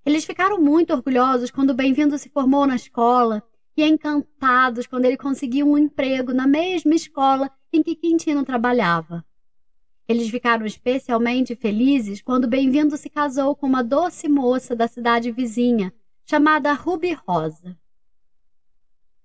Eles 0.06 0.24
ficaram 0.24 0.58
muito 0.62 0.94
orgulhosos 0.94 1.52
quando 1.52 1.74
Bem-vindo 1.74 2.18
se 2.18 2.30
formou 2.30 2.66
na 2.66 2.78
escola 2.78 3.44
e 3.76 3.84
encantados 3.84 4.86
quando 4.86 5.06
ele 5.06 5.18
conseguiu 5.18 5.68
um 5.70 5.78
emprego 5.78 6.34
na 6.34 6.46
mesma 6.46 6.94
escola 6.94 7.50
em 7.72 7.82
que 7.82 7.96
Quintino 7.96 8.46
trabalhava. 8.46 9.26
Eles 10.08 10.30
ficaram 10.30 10.66
especialmente 10.66 11.56
felizes 11.56 12.22
quando 12.22 12.48
Bem-vindo 12.48 12.96
se 12.98 13.10
casou 13.10 13.56
com 13.56 13.66
uma 13.66 13.84
doce 13.84 14.28
moça 14.28 14.76
da 14.76 14.88
cidade 14.88 15.32
vizinha, 15.32 15.94
chamada 16.26 16.74
Ruby 16.74 17.14
Rosa. 17.14 17.78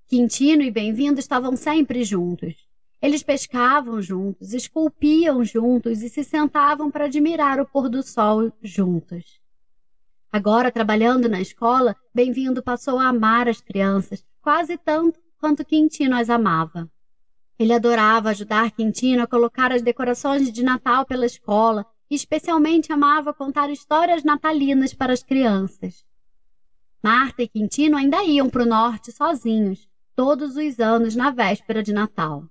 Quintino 0.06 0.62
e 0.62 0.70
Bem-vindo 0.70 1.20
estavam 1.20 1.56
sempre 1.56 2.04
juntos. 2.04 2.54
Eles 3.02 3.22
pescavam 3.22 4.00
juntos, 4.00 4.54
esculpiam 4.54 5.44
juntos 5.44 6.02
e 6.02 6.08
se 6.08 6.24
sentavam 6.24 6.90
para 6.90 7.04
admirar 7.04 7.60
o 7.60 7.66
pôr 7.66 7.88
do 7.88 8.02
sol 8.02 8.52
juntos. 8.62 9.38
Agora, 10.30 10.70
trabalhando 10.70 11.28
na 11.28 11.40
escola, 11.40 11.96
Bem-vindo 12.14 12.62
passou 12.62 12.98
a 12.98 13.08
amar 13.08 13.48
as 13.48 13.60
crianças 13.60 14.24
quase 14.48 14.78
tanto 14.78 15.20
quanto 15.38 15.62
Quintino 15.62 16.16
as 16.16 16.30
amava. 16.30 16.90
Ele 17.58 17.70
adorava 17.70 18.30
ajudar 18.30 18.70
Quintino 18.70 19.22
a 19.22 19.26
colocar 19.26 19.70
as 19.70 19.82
decorações 19.82 20.50
de 20.50 20.62
Natal 20.62 21.04
pela 21.04 21.26
escola 21.26 21.84
e 22.10 22.14
especialmente 22.14 22.90
amava 22.90 23.34
contar 23.34 23.68
histórias 23.68 24.24
natalinas 24.24 24.94
para 24.94 25.12
as 25.12 25.22
crianças. 25.22 26.02
Marta 27.04 27.42
e 27.42 27.48
Quintino 27.48 27.98
ainda 27.98 28.24
iam 28.24 28.48
para 28.48 28.62
o 28.62 28.66
norte 28.66 29.12
sozinhos, 29.12 29.86
todos 30.16 30.56
os 30.56 30.80
anos 30.80 31.14
na 31.14 31.30
véspera 31.30 31.82
de 31.82 31.92
Natal. 31.92 32.44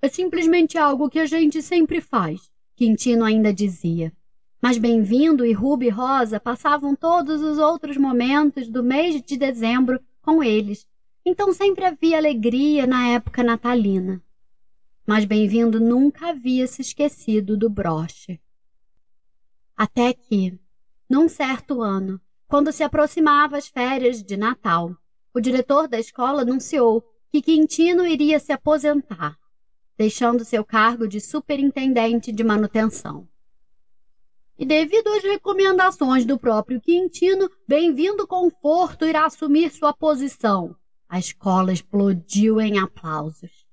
É 0.00 0.08
simplesmente 0.08 0.78
algo 0.78 1.10
que 1.10 1.18
a 1.18 1.26
gente 1.26 1.60
sempre 1.62 2.00
faz, 2.00 2.48
Quintino 2.76 3.24
ainda 3.24 3.52
dizia. 3.52 4.12
Mas 4.62 4.78
Bem-vindo 4.78 5.44
e 5.44 5.52
Ruby 5.52 5.88
Rosa 5.88 6.38
passavam 6.38 6.94
todos 6.94 7.42
os 7.42 7.58
outros 7.58 7.96
momentos 7.96 8.68
do 8.68 8.84
mês 8.84 9.20
de 9.20 9.36
dezembro 9.36 9.98
com 10.22 10.40
eles, 10.40 10.86
então 11.24 11.52
sempre 11.52 11.84
havia 11.84 12.16
alegria 12.16 12.86
na 12.86 13.08
época 13.08 13.42
natalina 13.42 14.22
mas 15.06 15.24
Bem-vindo 15.24 15.78
nunca 15.78 16.28
havia 16.30 16.66
se 16.66 16.80
esquecido 16.80 17.56
do 17.56 17.68
broche. 17.68 18.40
Até 19.76 20.14
que, 20.14 20.58
num 21.08 21.28
certo 21.28 21.82
ano, 21.82 22.20
quando 22.48 22.72
se 22.72 22.82
aproximava 22.82 23.56
as 23.56 23.68
férias 23.68 24.22
de 24.22 24.36
Natal, 24.36 24.96
o 25.34 25.40
diretor 25.40 25.88
da 25.88 25.98
escola 25.98 26.42
anunciou 26.42 27.04
que 27.30 27.42
Quintino 27.42 28.06
iria 28.06 28.38
se 28.38 28.52
aposentar, 28.52 29.36
deixando 29.96 30.44
seu 30.44 30.64
cargo 30.64 31.06
de 31.06 31.20
superintendente 31.20 32.32
de 32.32 32.44
manutenção. 32.44 33.28
E 34.56 34.64
devido 34.64 35.08
às 35.08 35.22
recomendações 35.22 36.24
do 36.24 36.38
próprio 36.38 36.80
Quintino, 36.80 37.50
Bem-vindo 37.66 38.26
Conforto 38.26 39.04
irá 39.04 39.26
assumir 39.26 39.70
sua 39.70 39.92
posição. 39.92 40.76
A 41.08 41.18
escola 41.18 41.72
explodiu 41.72 42.60
em 42.60 42.78
aplausos. 42.78 43.64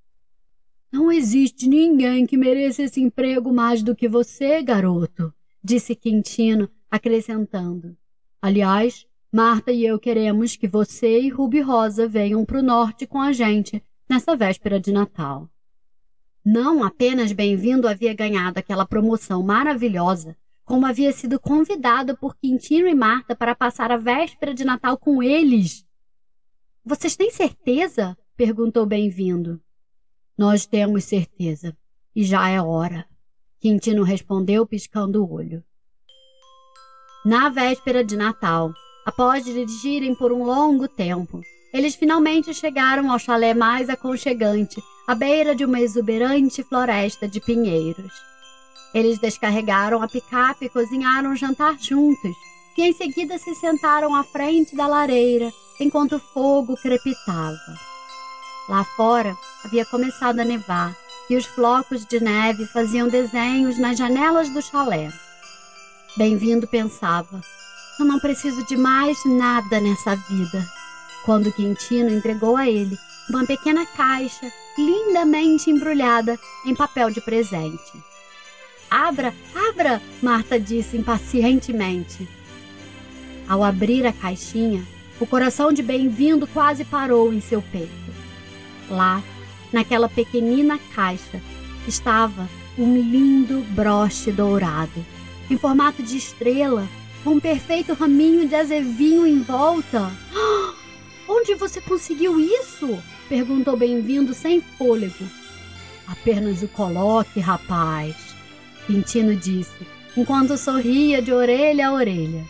Não 0.91 1.11
existe 1.11 1.67
ninguém 1.67 2.25
que 2.25 2.35
mereça 2.35 2.83
esse 2.83 2.99
emprego 2.99 3.53
mais 3.53 3.81
do 3.81 3.95
que 3.95 4.09
você, 4.09 4.61
garoto, 4.61 5.33
disse 5.63 5.95
Quintino, 5.95 6.69
acrescentando. 6.89 7.95
Aliás, 8.41 9.07
Marta 9.31 9.71
e 9.71 9.85
eu 9.85 9.97
queremos 9.97 10.57
que 10.57 10.67
você 10.67 11.21
e 11.21 11.29
Ruby 11.29 11.61
Rosa 11.61 12.05
venham 12.05 12.43
para 12.43 12.59
o 12.59 12.63
norte 12.63 13.07
com 13.07 13.21
a 13.21 13.31
gente 13.31 13.81
nessa 14.09 14.35
véspera 14.35 14.77
de 14.77 14.91
Natal. 14.91 15.49
Não 16.43 16.83
apenas 16.83 17.31
Bem-vindo 17.31 17.87
havia 17.87 18.13
ganhado 18.13 18.59
aquela 18.59 18.85
promoção 18.85 19.41
maravilhosa, 19.41 20.35
como 20.65 20.85
havia 20.85 21.13
sido 21.13 21.39
convidado 21.39 22.17
por 22.17 22.35
Quintino 22.35 22.87
e 22.87 22.93
Marta 22.93 23.33
para 23.33 23.55
passar 23.55 23.89
a 23.91 23.97
véspera 23.97 24.53
de 24.53 24.65
Natal 24.65 24.97
com 24.97 25.23
eles. 25.23 25.85
Vocês 26.83 27.15
têm 27.15 27.29
certeza? 27.29 28.17
perguntou 28.35 28.87
Bem-vindo. 28.87 29.61
Nós 30.35 30.65
temos 30.65 31.03
certeza. 31.03 31.77
E 32.15 32.23
já 32.23 32.49
é 32.49 32.59
hora. 32.59 33.05
Quintino 33.59 34.01
respondeu 34.01 34.65
piscando 34.65 35.23
o 35.23 35.31
olho. 35.31 35.63
Na 37.23 37.49
véspera 37.49 38.03
de 38.03 38.17
Natal, 38.17 38.73
após 39.05 39.45
dirigirem 39.45 40.15
por 40.15 40.31
um 40.31 40.43
longo 40.43 40.87
tempo, 40.87 41.41
eles 41.71 41.93
finalmente 41.93 42.51
chegaram 42.51 43.11
ao 43.11 43.19
chalé 43.19 43.53
mais 43.53 43.87
aconchegante, 43.87 44.81
à 45.07 45.13
beira 45.13 45.53
de 45.53 45.63
uma 45.63 45.79
exuberante 45.79 46.63
floresta 46.63 47.27
de 47.27 47.39
pinheiros. 47.39 48.11
Eles 48.91 49.19
descarregaram 49.19 50.01
a 50.01 50.07
picape 50.07 50.65
e 50.65 50.69
cozinharam 50.69 51.29
um 51.29 51.35
jantar 51.35 51.77
juntos, 51.79 52.35
e 52.75 52.81
em 52.81 52.93
seguida 52.93 53.37
se 53.37 53.53
sentaram 53.53 54.15
à 54.15 54.23
frente 54.23 54.75
da 54.75 54.87
lareira 54.87 55.53
enquanto 55.81 56.17
o 56.17 56.19
fogo 56.19 56.77
crepitava. 56.77 57.57
Lá 58.69 58.83
fora 58.95 59.35
havia 59.65 59.83
começado 59.83 60.39
a 60.39 60.45
nevar 60.45 60.95
e 61.29 61.35
os 61.35 61.45
flocos 61.45 62.05
de 62.05 62.19
neve 62.19 62.65
faziam 62.67 63.07
desenhos 63.07 63.77
nas 63.79 63.97
janelas 63.97 64.49
do 64.49 64.61
chalé. 64.61 65.11
Bem-vindo 66.15 66.67
pensava: 66.67 67.41
eu 67.99 68.05
não 68.05 68.19
preciso 68.19 68.65
de 68.65 68.77
mais 68.77 69.17
nada 69.25 69.79
nessa 69.79 70.15
vida. 70.15 70.65
Quando 71.25 71.51
Quintino 71.51 72.09
entregou 72.09 72.55
a 72.55 72.69
ele 72.69 72.97
uma 73.29 73.45
pequena 73.45 73.85
caixa 73.85 74.51
lindamente 74.77 75.69
embrulhada 75.69 76.39
em 76.65 76.75
papel 76.75 77.09
de 77.11 77.21
presente. 77.21 77.91
Abra, 78.89 79.33
abra! 79.69 80.01
Marta 80.21 80.59
disse 80.59 80.97
impacientemente. 80.97 82.27
Ao 83.47 83.63
abrir 83.63 84.05
a 84.05 84.13
caixinha, 84.13 84.85
o 85.21 85.27
coração 85.27 85.71
de 85.71 85.83
Bem-vindo 85.83 86.47
quase 86.47 86.83
parou 86.83 87.31
em 87.31 87.39
seu 87.39 87.61
peito. 87.61 87.91
Lá, 88.89 89.21
naquela 89.71 90.09
pequenina 90.09 90.79
caixa, 90.95 91.39
estava 91.87 92.49
um 92.75 92.95
lindo 92.95 93.61
broche 93.69 94.31
dourado, 94.31 95.05
em 95.47 95.59
formato 95.59 96.01
de 96.01 96.17
estrela, 96.17 96.89
com 97.23 97.35
um 97.35 97.39
perfeito 97.39 97.93
raminho 97.93 98.47
de 98.47 98.55
azevinho 98.55 99.27
em 99.27 99.43
volta. 99.43 100.11
Onde 101.29 101.53
você 101.53 101.79
conseguiu 101.79 102.39
isso? 102.39 102.97
perguntou 103.29 103.77
Bem-vindo 103.77 104.33
sem 104.33 104.59
fôlego. 104.59 105.23
Apenas 106.07 106.63
o 106.63 106.67
coloque, 106.67 107.39
rapaz, 107.39 108.15
Quintino 108.87 109.35
disse, 109.35 109.85
enquanto 110.17 110.57
sorria 110.57 111.21
de 111.21 111.31
orelha 111.31 111.89
a 111.89 111.93
orelha. 111.93 112.43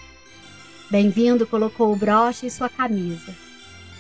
Bem-vindo 0.92 1.48
colocou 1.48 1.94
o 1.94 1.96
broche 1.96 2.48
em 2.48 2.50
sua 2.50 2.68
camisa. 2.68 3.34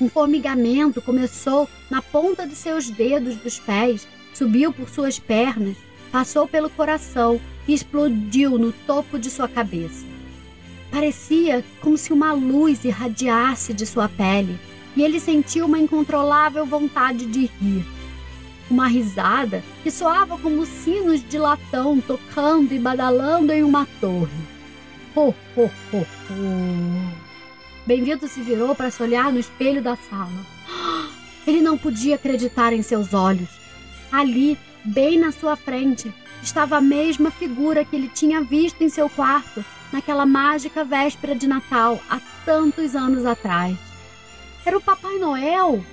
Um 0.02 0.10
formigamento 0.10 1.02
começou 1.02 1.70
na 1.90 2.02
ponta 2.02 2.46
de 2.46 2.54
seus 2.54 2.90
dedos 2.90 3.38
dos 3.38 3.58
pés, 3.58 4.06
subiu 4.34 4.74
por 4.74 4.90
suas 4.90 5.18
pernas, 5.18 5.78
passou 6.12 6.50
pelo 6.50 6.70
coração 6.70 7.40
e 7.66 7.74
explodiu 7.74 8.58
no 8.58 8.74
topo 8.74 9.18
de 9.18 9.30
sua 9.30 9.48
cabeça. 9.48 10.06
Parecia 10.92 11.64
como 11.80 11.98
se 11.98 12.12
uma 12.12 12.34
luz 12.34 12.84
irradiasse 12.84 13.74
de 13.74 13.86
sua 13.86 14.10
pele 14.10 14.60
e 14.94 15.02
ele 15.02 15.22
sentiu 15.22 15.68
uma 15.68 15.80
incontrolável 15.80 16.66
vontade 16.66 17.26
de 17.26 17.50
rir. 17.62 17.86
Uma 18.70 18.90
risada 18.90 19.64
que 19.82 19.90
soava 19.90 20.38
como 20.38 20.66
sinos 20.66 21.24
de 21.26 21.38
latão 21.38 22.02
tocando 22.02 22.74
e 22.74 22.80
badalando 22.80 23.54
em 23.54 23.64
uma 23.64 23.88
torre. 24.02 24.41
Ho, 25.14 25.36
ho, 25.58 25.70
ho, 25.92 25.98
ho. 25.98 27.32
Bem-vindo 27.86 28.30
se 28.30 28.42
virou 28.42 28.74
para 28.74 28.90
se 28.90 29.04
olhar 29.04 29.30
no 29.30 29.40
espelho 29.40 29.82
da 29.82 29.98
sala. 29.98 30.46
Ele 31.46 31.60
não 31.60 31.78
podia 31.78 32.16
acreditar 32.16 32.72
em 32.72 32.82
seus 32.82 33.14
olhos. 33.14 33.50
Ali, 34.10 34.58
bem 34.86 35.20
na 35.20 35.34
sua 35.34 35.58
frente, 35.58 36.14
estava 36.42 36.78
a 36.78 36.82
mesma 36.82 37.30
figura 37.30 37.84
que 37.84 37.94
ele 37.94 38.08
tinha 38.08 38.40
visto 38.40 38.82
em 38.82 38.88
seu 38.88 39.10
quarto 39.10 39.66
naquela 39.92 40.26
mágica 40.26 40.86
véspera 40.86 41.36
de 41.36 41.46
Natal 41.46 42.00
há 42.10 42.22
tantos 42.46 42.96
anos 42.96 43.26
atrás. 43.26 43.78
Era 44.66 44.78
o 44.78 44.82
Papai 44.82 45.18
Noel, 45.18 45.84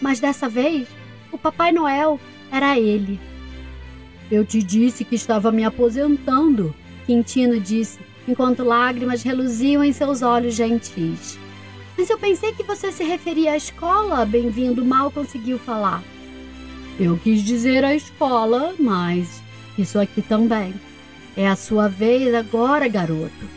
mas 0.00 0.18
dessa 0.18 0.48
vez 0.48 0.88
o 1.30 1.38
Papai 1.38 1.70
Noel 1.70 2.18
era 2.50 2.76
ele. 2.76 3.20
Eu 4.28 4.44
te 4.44 4.60
disse 4.60 5.04
que 5.04 5.14
estava 5.14 5.52
me 5.52 5.64
aposentando, 5.64 6.74
Quintino 7.06 7.60
disse, 7.60 8.00
enquanto 8.26 8.64
lágrimas 8.64 9.22
reluziam 9.22 9.82
em 9.82 9.92
seus 9.92 10.22
olhos 10.22 10.54
gentis. 10.54 11.38
Mas 11.96 12.10
eu 12.10 12.18
pensei 12.18 12.52
que 12.52 12.62
você 12.62 12.92
se 12.92 13.02
referia 13.04 13.52
à 13.52 13.56
escola, 13.56 14.24
bem-vindo, 14.24 14.84
mal 14.84 15.10
conseguiu 15.10 15.58
falar. 15.58 16.02
Eu 16.98 17.18
quis 17.18 17.42
dizer 17.42 17.84
a 17.84 17.94
escola, 17.94 18.74
mas 18.78 19.42
isso 19.78 19.98
aqui 19.98 20.22
também. 20.22 20.74
É 21.36 21.46
a 21.46 21.56
sua 21.56 21.88
vez 21.88 22.34
agora, 22.34 22.88
garoto. 22.88 23.56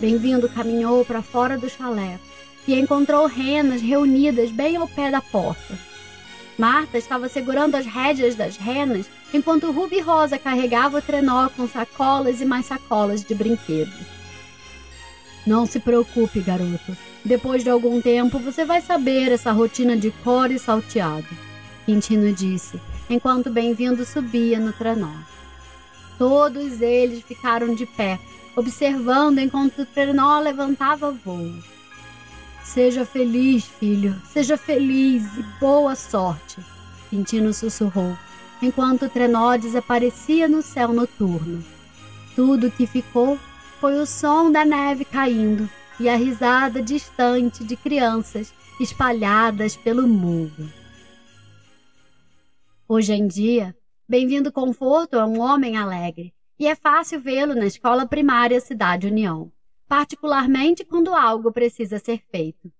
Bem-vindo 0.00 0.48
caminhou 0.48 1.04
para 1.04 1.20
fora 1.20 1.58
do 1.58 1.68
chalé 1.68 2.18
e 2.66 2.74
encontrou 2.78 3.26
renas 3.26 3.82
reunidas 3.82 4.50
bem 4.50 4.76
ao 4.76 4.88
pé 4.88 5.10
da 5.10 5.20
porta. 5.20 5.89
Marta 6.60 6.98
estava 6.98 7.26
segurando 7.26 7.74
as 7.74 7.86
rédeas 7.86 8.34
das 8.34 8.58
renas 8.58 9.08
enquanto 9.32 9.72
Ruby 9.72 10.00
Rosa 10.00 10.38
carregava 10.38 10.98
o 10.98 11.02
trenó 11.02 11.48
com 11.48 11.66
sacolas 11.66 12.42
e 12.42 12.44
mais 12.44 12.66
sacolas 12.66 13.24
de 13.24 13.34
brinquedos. 13.34 13.94
Não 15.46 15.64
se 15.64 15.80
preocupe, 15.80 16.38
garoto. 16.40 16.94
Depois 17.24 17.64
de 17.64 17.70
algum 17.70 17.98
tempo 18.02 18.38
você 18.38 18.66
vai 18.66 18.82
saber 18.82 19.32
essa 19.32 19.52
rotina 19.52 19.96
de 19.96 20.10
cor 20.10 20.50
e 20.50 20.58
salteado. 20.58 21.26
Quintino 21.86 22.30
disse, 22.30 22.78
enquanto 23.08 23.48
Bem-vindo 23.48 24.04
subia 24.04 24.60
no 24.60 24.74
trenó. 24.74 25.14
Todos 26.18 26.82
eles 26.82 27.22
ficaram 27.22 27.74
de 27.74 27.86
pé, 27.86 28.20
observando 28.54 29.38
enquanto 29.38 29.80
o 29.80 29.86
trenó 29.86 30.38
levantava 30.38 31.10
voo. 31.10 31.54
Seja 32.72 33.04
feliz, 33.04 33.64
filho, 33.64 34.14
seja 34.26 34.56
feliz 34.56 35.24
e 35.36 35.42
boa 35.58 35.96
sorte, 35.96 36.60
Quintino 37.08 37.52
sussurrou, 37.52 38.16
enquanto 38.62 39.06
o 39.06 39.08
trenó 39.08 39.56
desaparecia 39.56 40.46
no 40.46 40.62
céu 40.62 40.92
noturno. 40.92 41.64
Tudo 42.36 42.70
que 42.70 42.86
ficou 42.86 43.36
foi 43.80 43.98
o 43.98 44.06
som 44.06 44.52
da 44.52 44.64
neve 44.64 45.04
caindo 45.04 45.68
e 45.98 46.08
a 46.08 46.14
risada 46.14 46.80
distante 46.80 47.64
de 47.64 47.74
crianças 47.74 48.54
espalhadas 48.78 49.74
pelo 49.74 50.06
mundo. 50.06 50.72
Hoje 52.88 53.12
em 53.12 53.26
dia, 53.26 53.74
Bem-vindo 54.08 54.52
Conforto 54.52 55.16
é 55.16 55.24
um 55.24 55.40
homem 55.40 55.76
alegre 55.76 56.32
e 56.56 56.68
é 56.68 56.76
fácil 56.76 57.20
vê-lo 57.20 57.52
na 57.52 57.66
escola 57.66 58.06
primária 58.06 58.60
Cidade 58.60 59.08
União, 59.08 59.50
particularmente 59.90 60.84
quando 60.84 61.12
algo 61.12 61.50
precisa 61.50 61.98
ser 61.98 62.22
feito. 62.30 62.72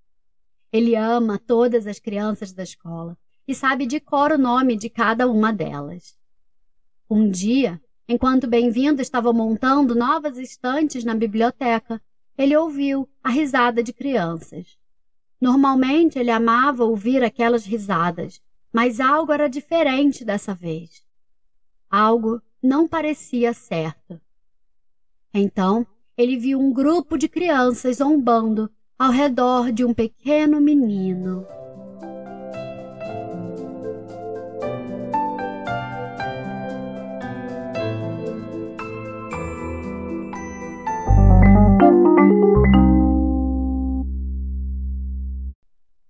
Ele 0.73 0.95
ama 0.95 1.41
todas 1.41 1.89
as 1.89 1.99
crianças 1.99 2.53
da 2.53 2.63
escola 2.63 3.19
e 3.49 3.53
sabe 3.53 3.85
de 3.85 3.99
cor 3.99 4.31
o 4.31 4.39
nome 4.39 4.77
de 4.77 4.89
cada 4.89 5.29
uma 5.29 5.53
delas. 5.53 6.17
Um 7.11 7.29
dia, 7.29 7.83
enquanto 8.07 8.47
Bem-vindo 8.47 9.03
estava 9.03 9.33
montando 9.33 9.93
novas 9.93 10.39
estantes 10.39 11.03
na 11.03 11.13
biblioteca, 11.13 12.01
ele 12.39 12.57
ouviu 12.57 13.11
a 13.25 13.29
risada 13.29 13.83
de 13.83 13.93
crianças. 13.93 14.79
Normalmente 15.41 16.17
ele 16.17 16.31
amava 16.31 16.85
ouvir 16.85 17.25
aquelas 17.25 17.65
risadas, 17.65 18.41
mas 18.73 19.01
algo 19.01 19.33
era 19.33 19.49
diferente 19.49 20.25
dessa 20.25 20.55
vez. 20.55 21.05
Algo 21.91 22.41
não 22.63 22.87
parecia 22.87 23.53
certo. 23.53 24.21
Então, 25.35 25.85
ele 26.21 26.37
viu 26.37 26.61
um 26.61 26.71
grupo 26.71 27.17
de 27.17 27.27
crianças 27.29 27.97
zombando 27.97 28.71
ao 28.99 29.11
redor 29.11 29.73
de 29.73 29.87
um 29.87 29.95
pequeno 29.95 30.61
menino. 30.61 31.47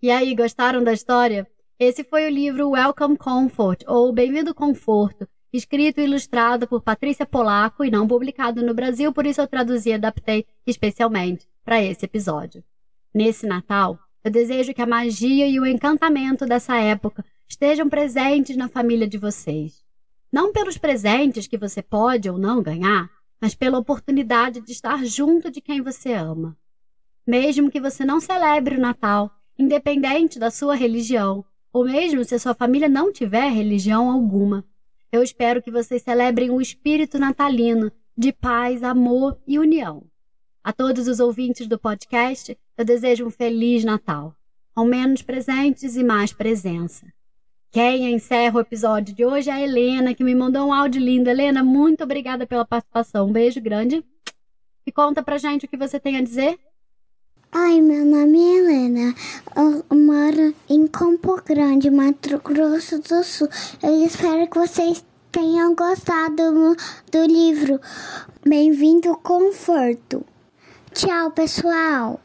E 0.02 0.10
aí, 0.10 0.34
gostaram 0.34 0.82
da 0.82 0.92
história? 0.92 1.46
Esse 1.78 2.02
foi 2.02 2.26
o 2.26 2.30
livro 2.30 2.70
Welcome 2.70 3.16
Comfort, 3.16 3.84
ou 3.86 4.12
Bem-vindo 4.12 4.52
Conforto, 4.52 5.28
escrito 5.52 6.00
e 6.00 6.04
ilustrado 6.04 6.66
por 6.66 6.82
Patrícia 6.82 7.26
Polaco 7.26 7.84
e 7.84 7.90
não 7.90 8.06
publicado 8.06 8.62
no 8.62 8.74
Brasil, 8.74 9.12
por 9.12 9.26
isso 9.26 9.40
eu 9.40 9.48
traduzi 9.48 9.90
e 9.90 9.94
adaptei 9.94 10.46
especialmente 10.66 11.48
para 11.64 11.82
esse 11.82 12.04
episódio. 12.04 12.62
Nesse 13.12 13.46
Natal, 13.46 13.98
eu 14.22 14.30
desejo 14.30 14.72
que 14.72 14.82
a 14.82 14.86
magia 14.86 15.46
e 15.48 15.58
o 15.58 15.66
encantamento 15.66 16.46
dessa 16.46 16.76
época 16.76 17.24
estejam 17.48 17.88
presentes 17.88 18.56
na 18.56 18.68
família 18.68 19.08
de 19.08 19.18
vocês. 19.18 19.84
Não 20.32 20.52
pelos 20.52 20.78
presentes 20.78 21.48
que 21.48 21.58
você 21.58 21.82
pode 21.82 22.30
ou 22.30 22.38
não 22.38 22.62
ganhar, 22.62 23.10
mas 23.40 23.54
pela 23.54 23.78
oportunidade 23.78 24.60
de 24.60 24.72
estar 24.72 25.04
junto 25.04 25.50
de 25.50 25.60
quem 25.60 25.80
você 25.80 26.12
ama. 26.12 26.56
Mesmo 27.26 27.70
que 27.70 27.80
você 27.80 28.04
não 28.04 28.20
celebre 28.20 28.76
o 28.76 28.80
Natal, 28.80 29.30
independente 29.58 30.38
da 30.38 30.50
sua 30.50 30.74
religião, 30.74 31.44
ou 31.72 31.84
mesmo 31.84 32.24
se 32.24 32.34
a 32.34 32.38
sua 32.38 32.54
família 32.54 32.88
não 32.88 33.12
tiver 33.12 33.48
religião 33.48 34.10
alguma, 34.10 34.64
eu 35.12 35.22
espero 35.22 35.62
que 35.62 35.70
vocês 35.70 36.02
celebrem 36.02 36.50
o 36.50 36.60
espírito 36.60 37.18
natalino 37.18 37.90
de 38.16 38.32
paz, 38.32 38.82
amor 38.82 39.38
e 39.46 39.58
união. 39.58 40.04
A 40.62 40.72
todos 40.72 41.08
os 41.08 41.20
ouvintes 41.20 41.66
do 41.66 41.78
podcast, 41.78 42.56
eu 42.76 42.84
desejo 42.84 43.26
um 43.26 43.30
feliz 43.30 43.82
Natal, 43.82 44.34
com 44.74 44.84
menos 44.84 45.22
presentes 45.22 45.96
e 45.96 46.04
mais 46.04 46.32
presença. 46.32 47.06
Quem 47.72 48.12
encerra 48.12 48.58
o 48.58 48.60
episódio 48.60 49.14
de 49.14 49.24
hoje 49.24 49.48
é 49.48 49.52
a 49.52 49.60
Helena, 49.60 50.12
que 50.12 50.24
me 50.24 50.34
mandou 50.34 50.68
um 50.68 50.72
áudio 50.72 51.00
lindo. 51.00 51.30
Helena, 51.30 51.62
muito 51.62 52.02
obrigada 52.04 52.46
pela 52.46 52.64
participação. 52.64 53.28
Um 53.28 53.32
beijo 53.32 53.60
grande. 53.60 54.04
E 54.84 54.90
conta 54.92 55.22
pra 55.22 55.38
gente 55.38 55.66
o 55.66 55.68
que 55.68 55.76
você 55.76 56.00
tem 56.00 56.16
a 56.16 56.22
dizer. 56.22 56.58
Oi, 57.52 57.80
meu 57.80 58.04
nome 58.04 58.38
é 58.38 58.58
Helena. 58.58 59.14
Eu 59.56 59.96
moro 59.96 60.54
em 60.68 60.86
Campo 60.86 61.42
Grande, 61.44 61.90
Mato 61.90 62.40
Grosso 62.44 63.00
do 63.00 63.24
Sul. 63.24 63.48
Eu 63.82 64.06
espero 64.06 64.46
que 64.46 64.56
vocês 64.56 65.04
tenham 65.32 65.74
gostado 65.74 66.76
do 67.10 67.26
livro. 67.26 67.80
Bem-vindo, 68.46 69.16
Conforto. 69.16 70.24
Tchau, 70.94 71.32
pessoal. 71.32 72.20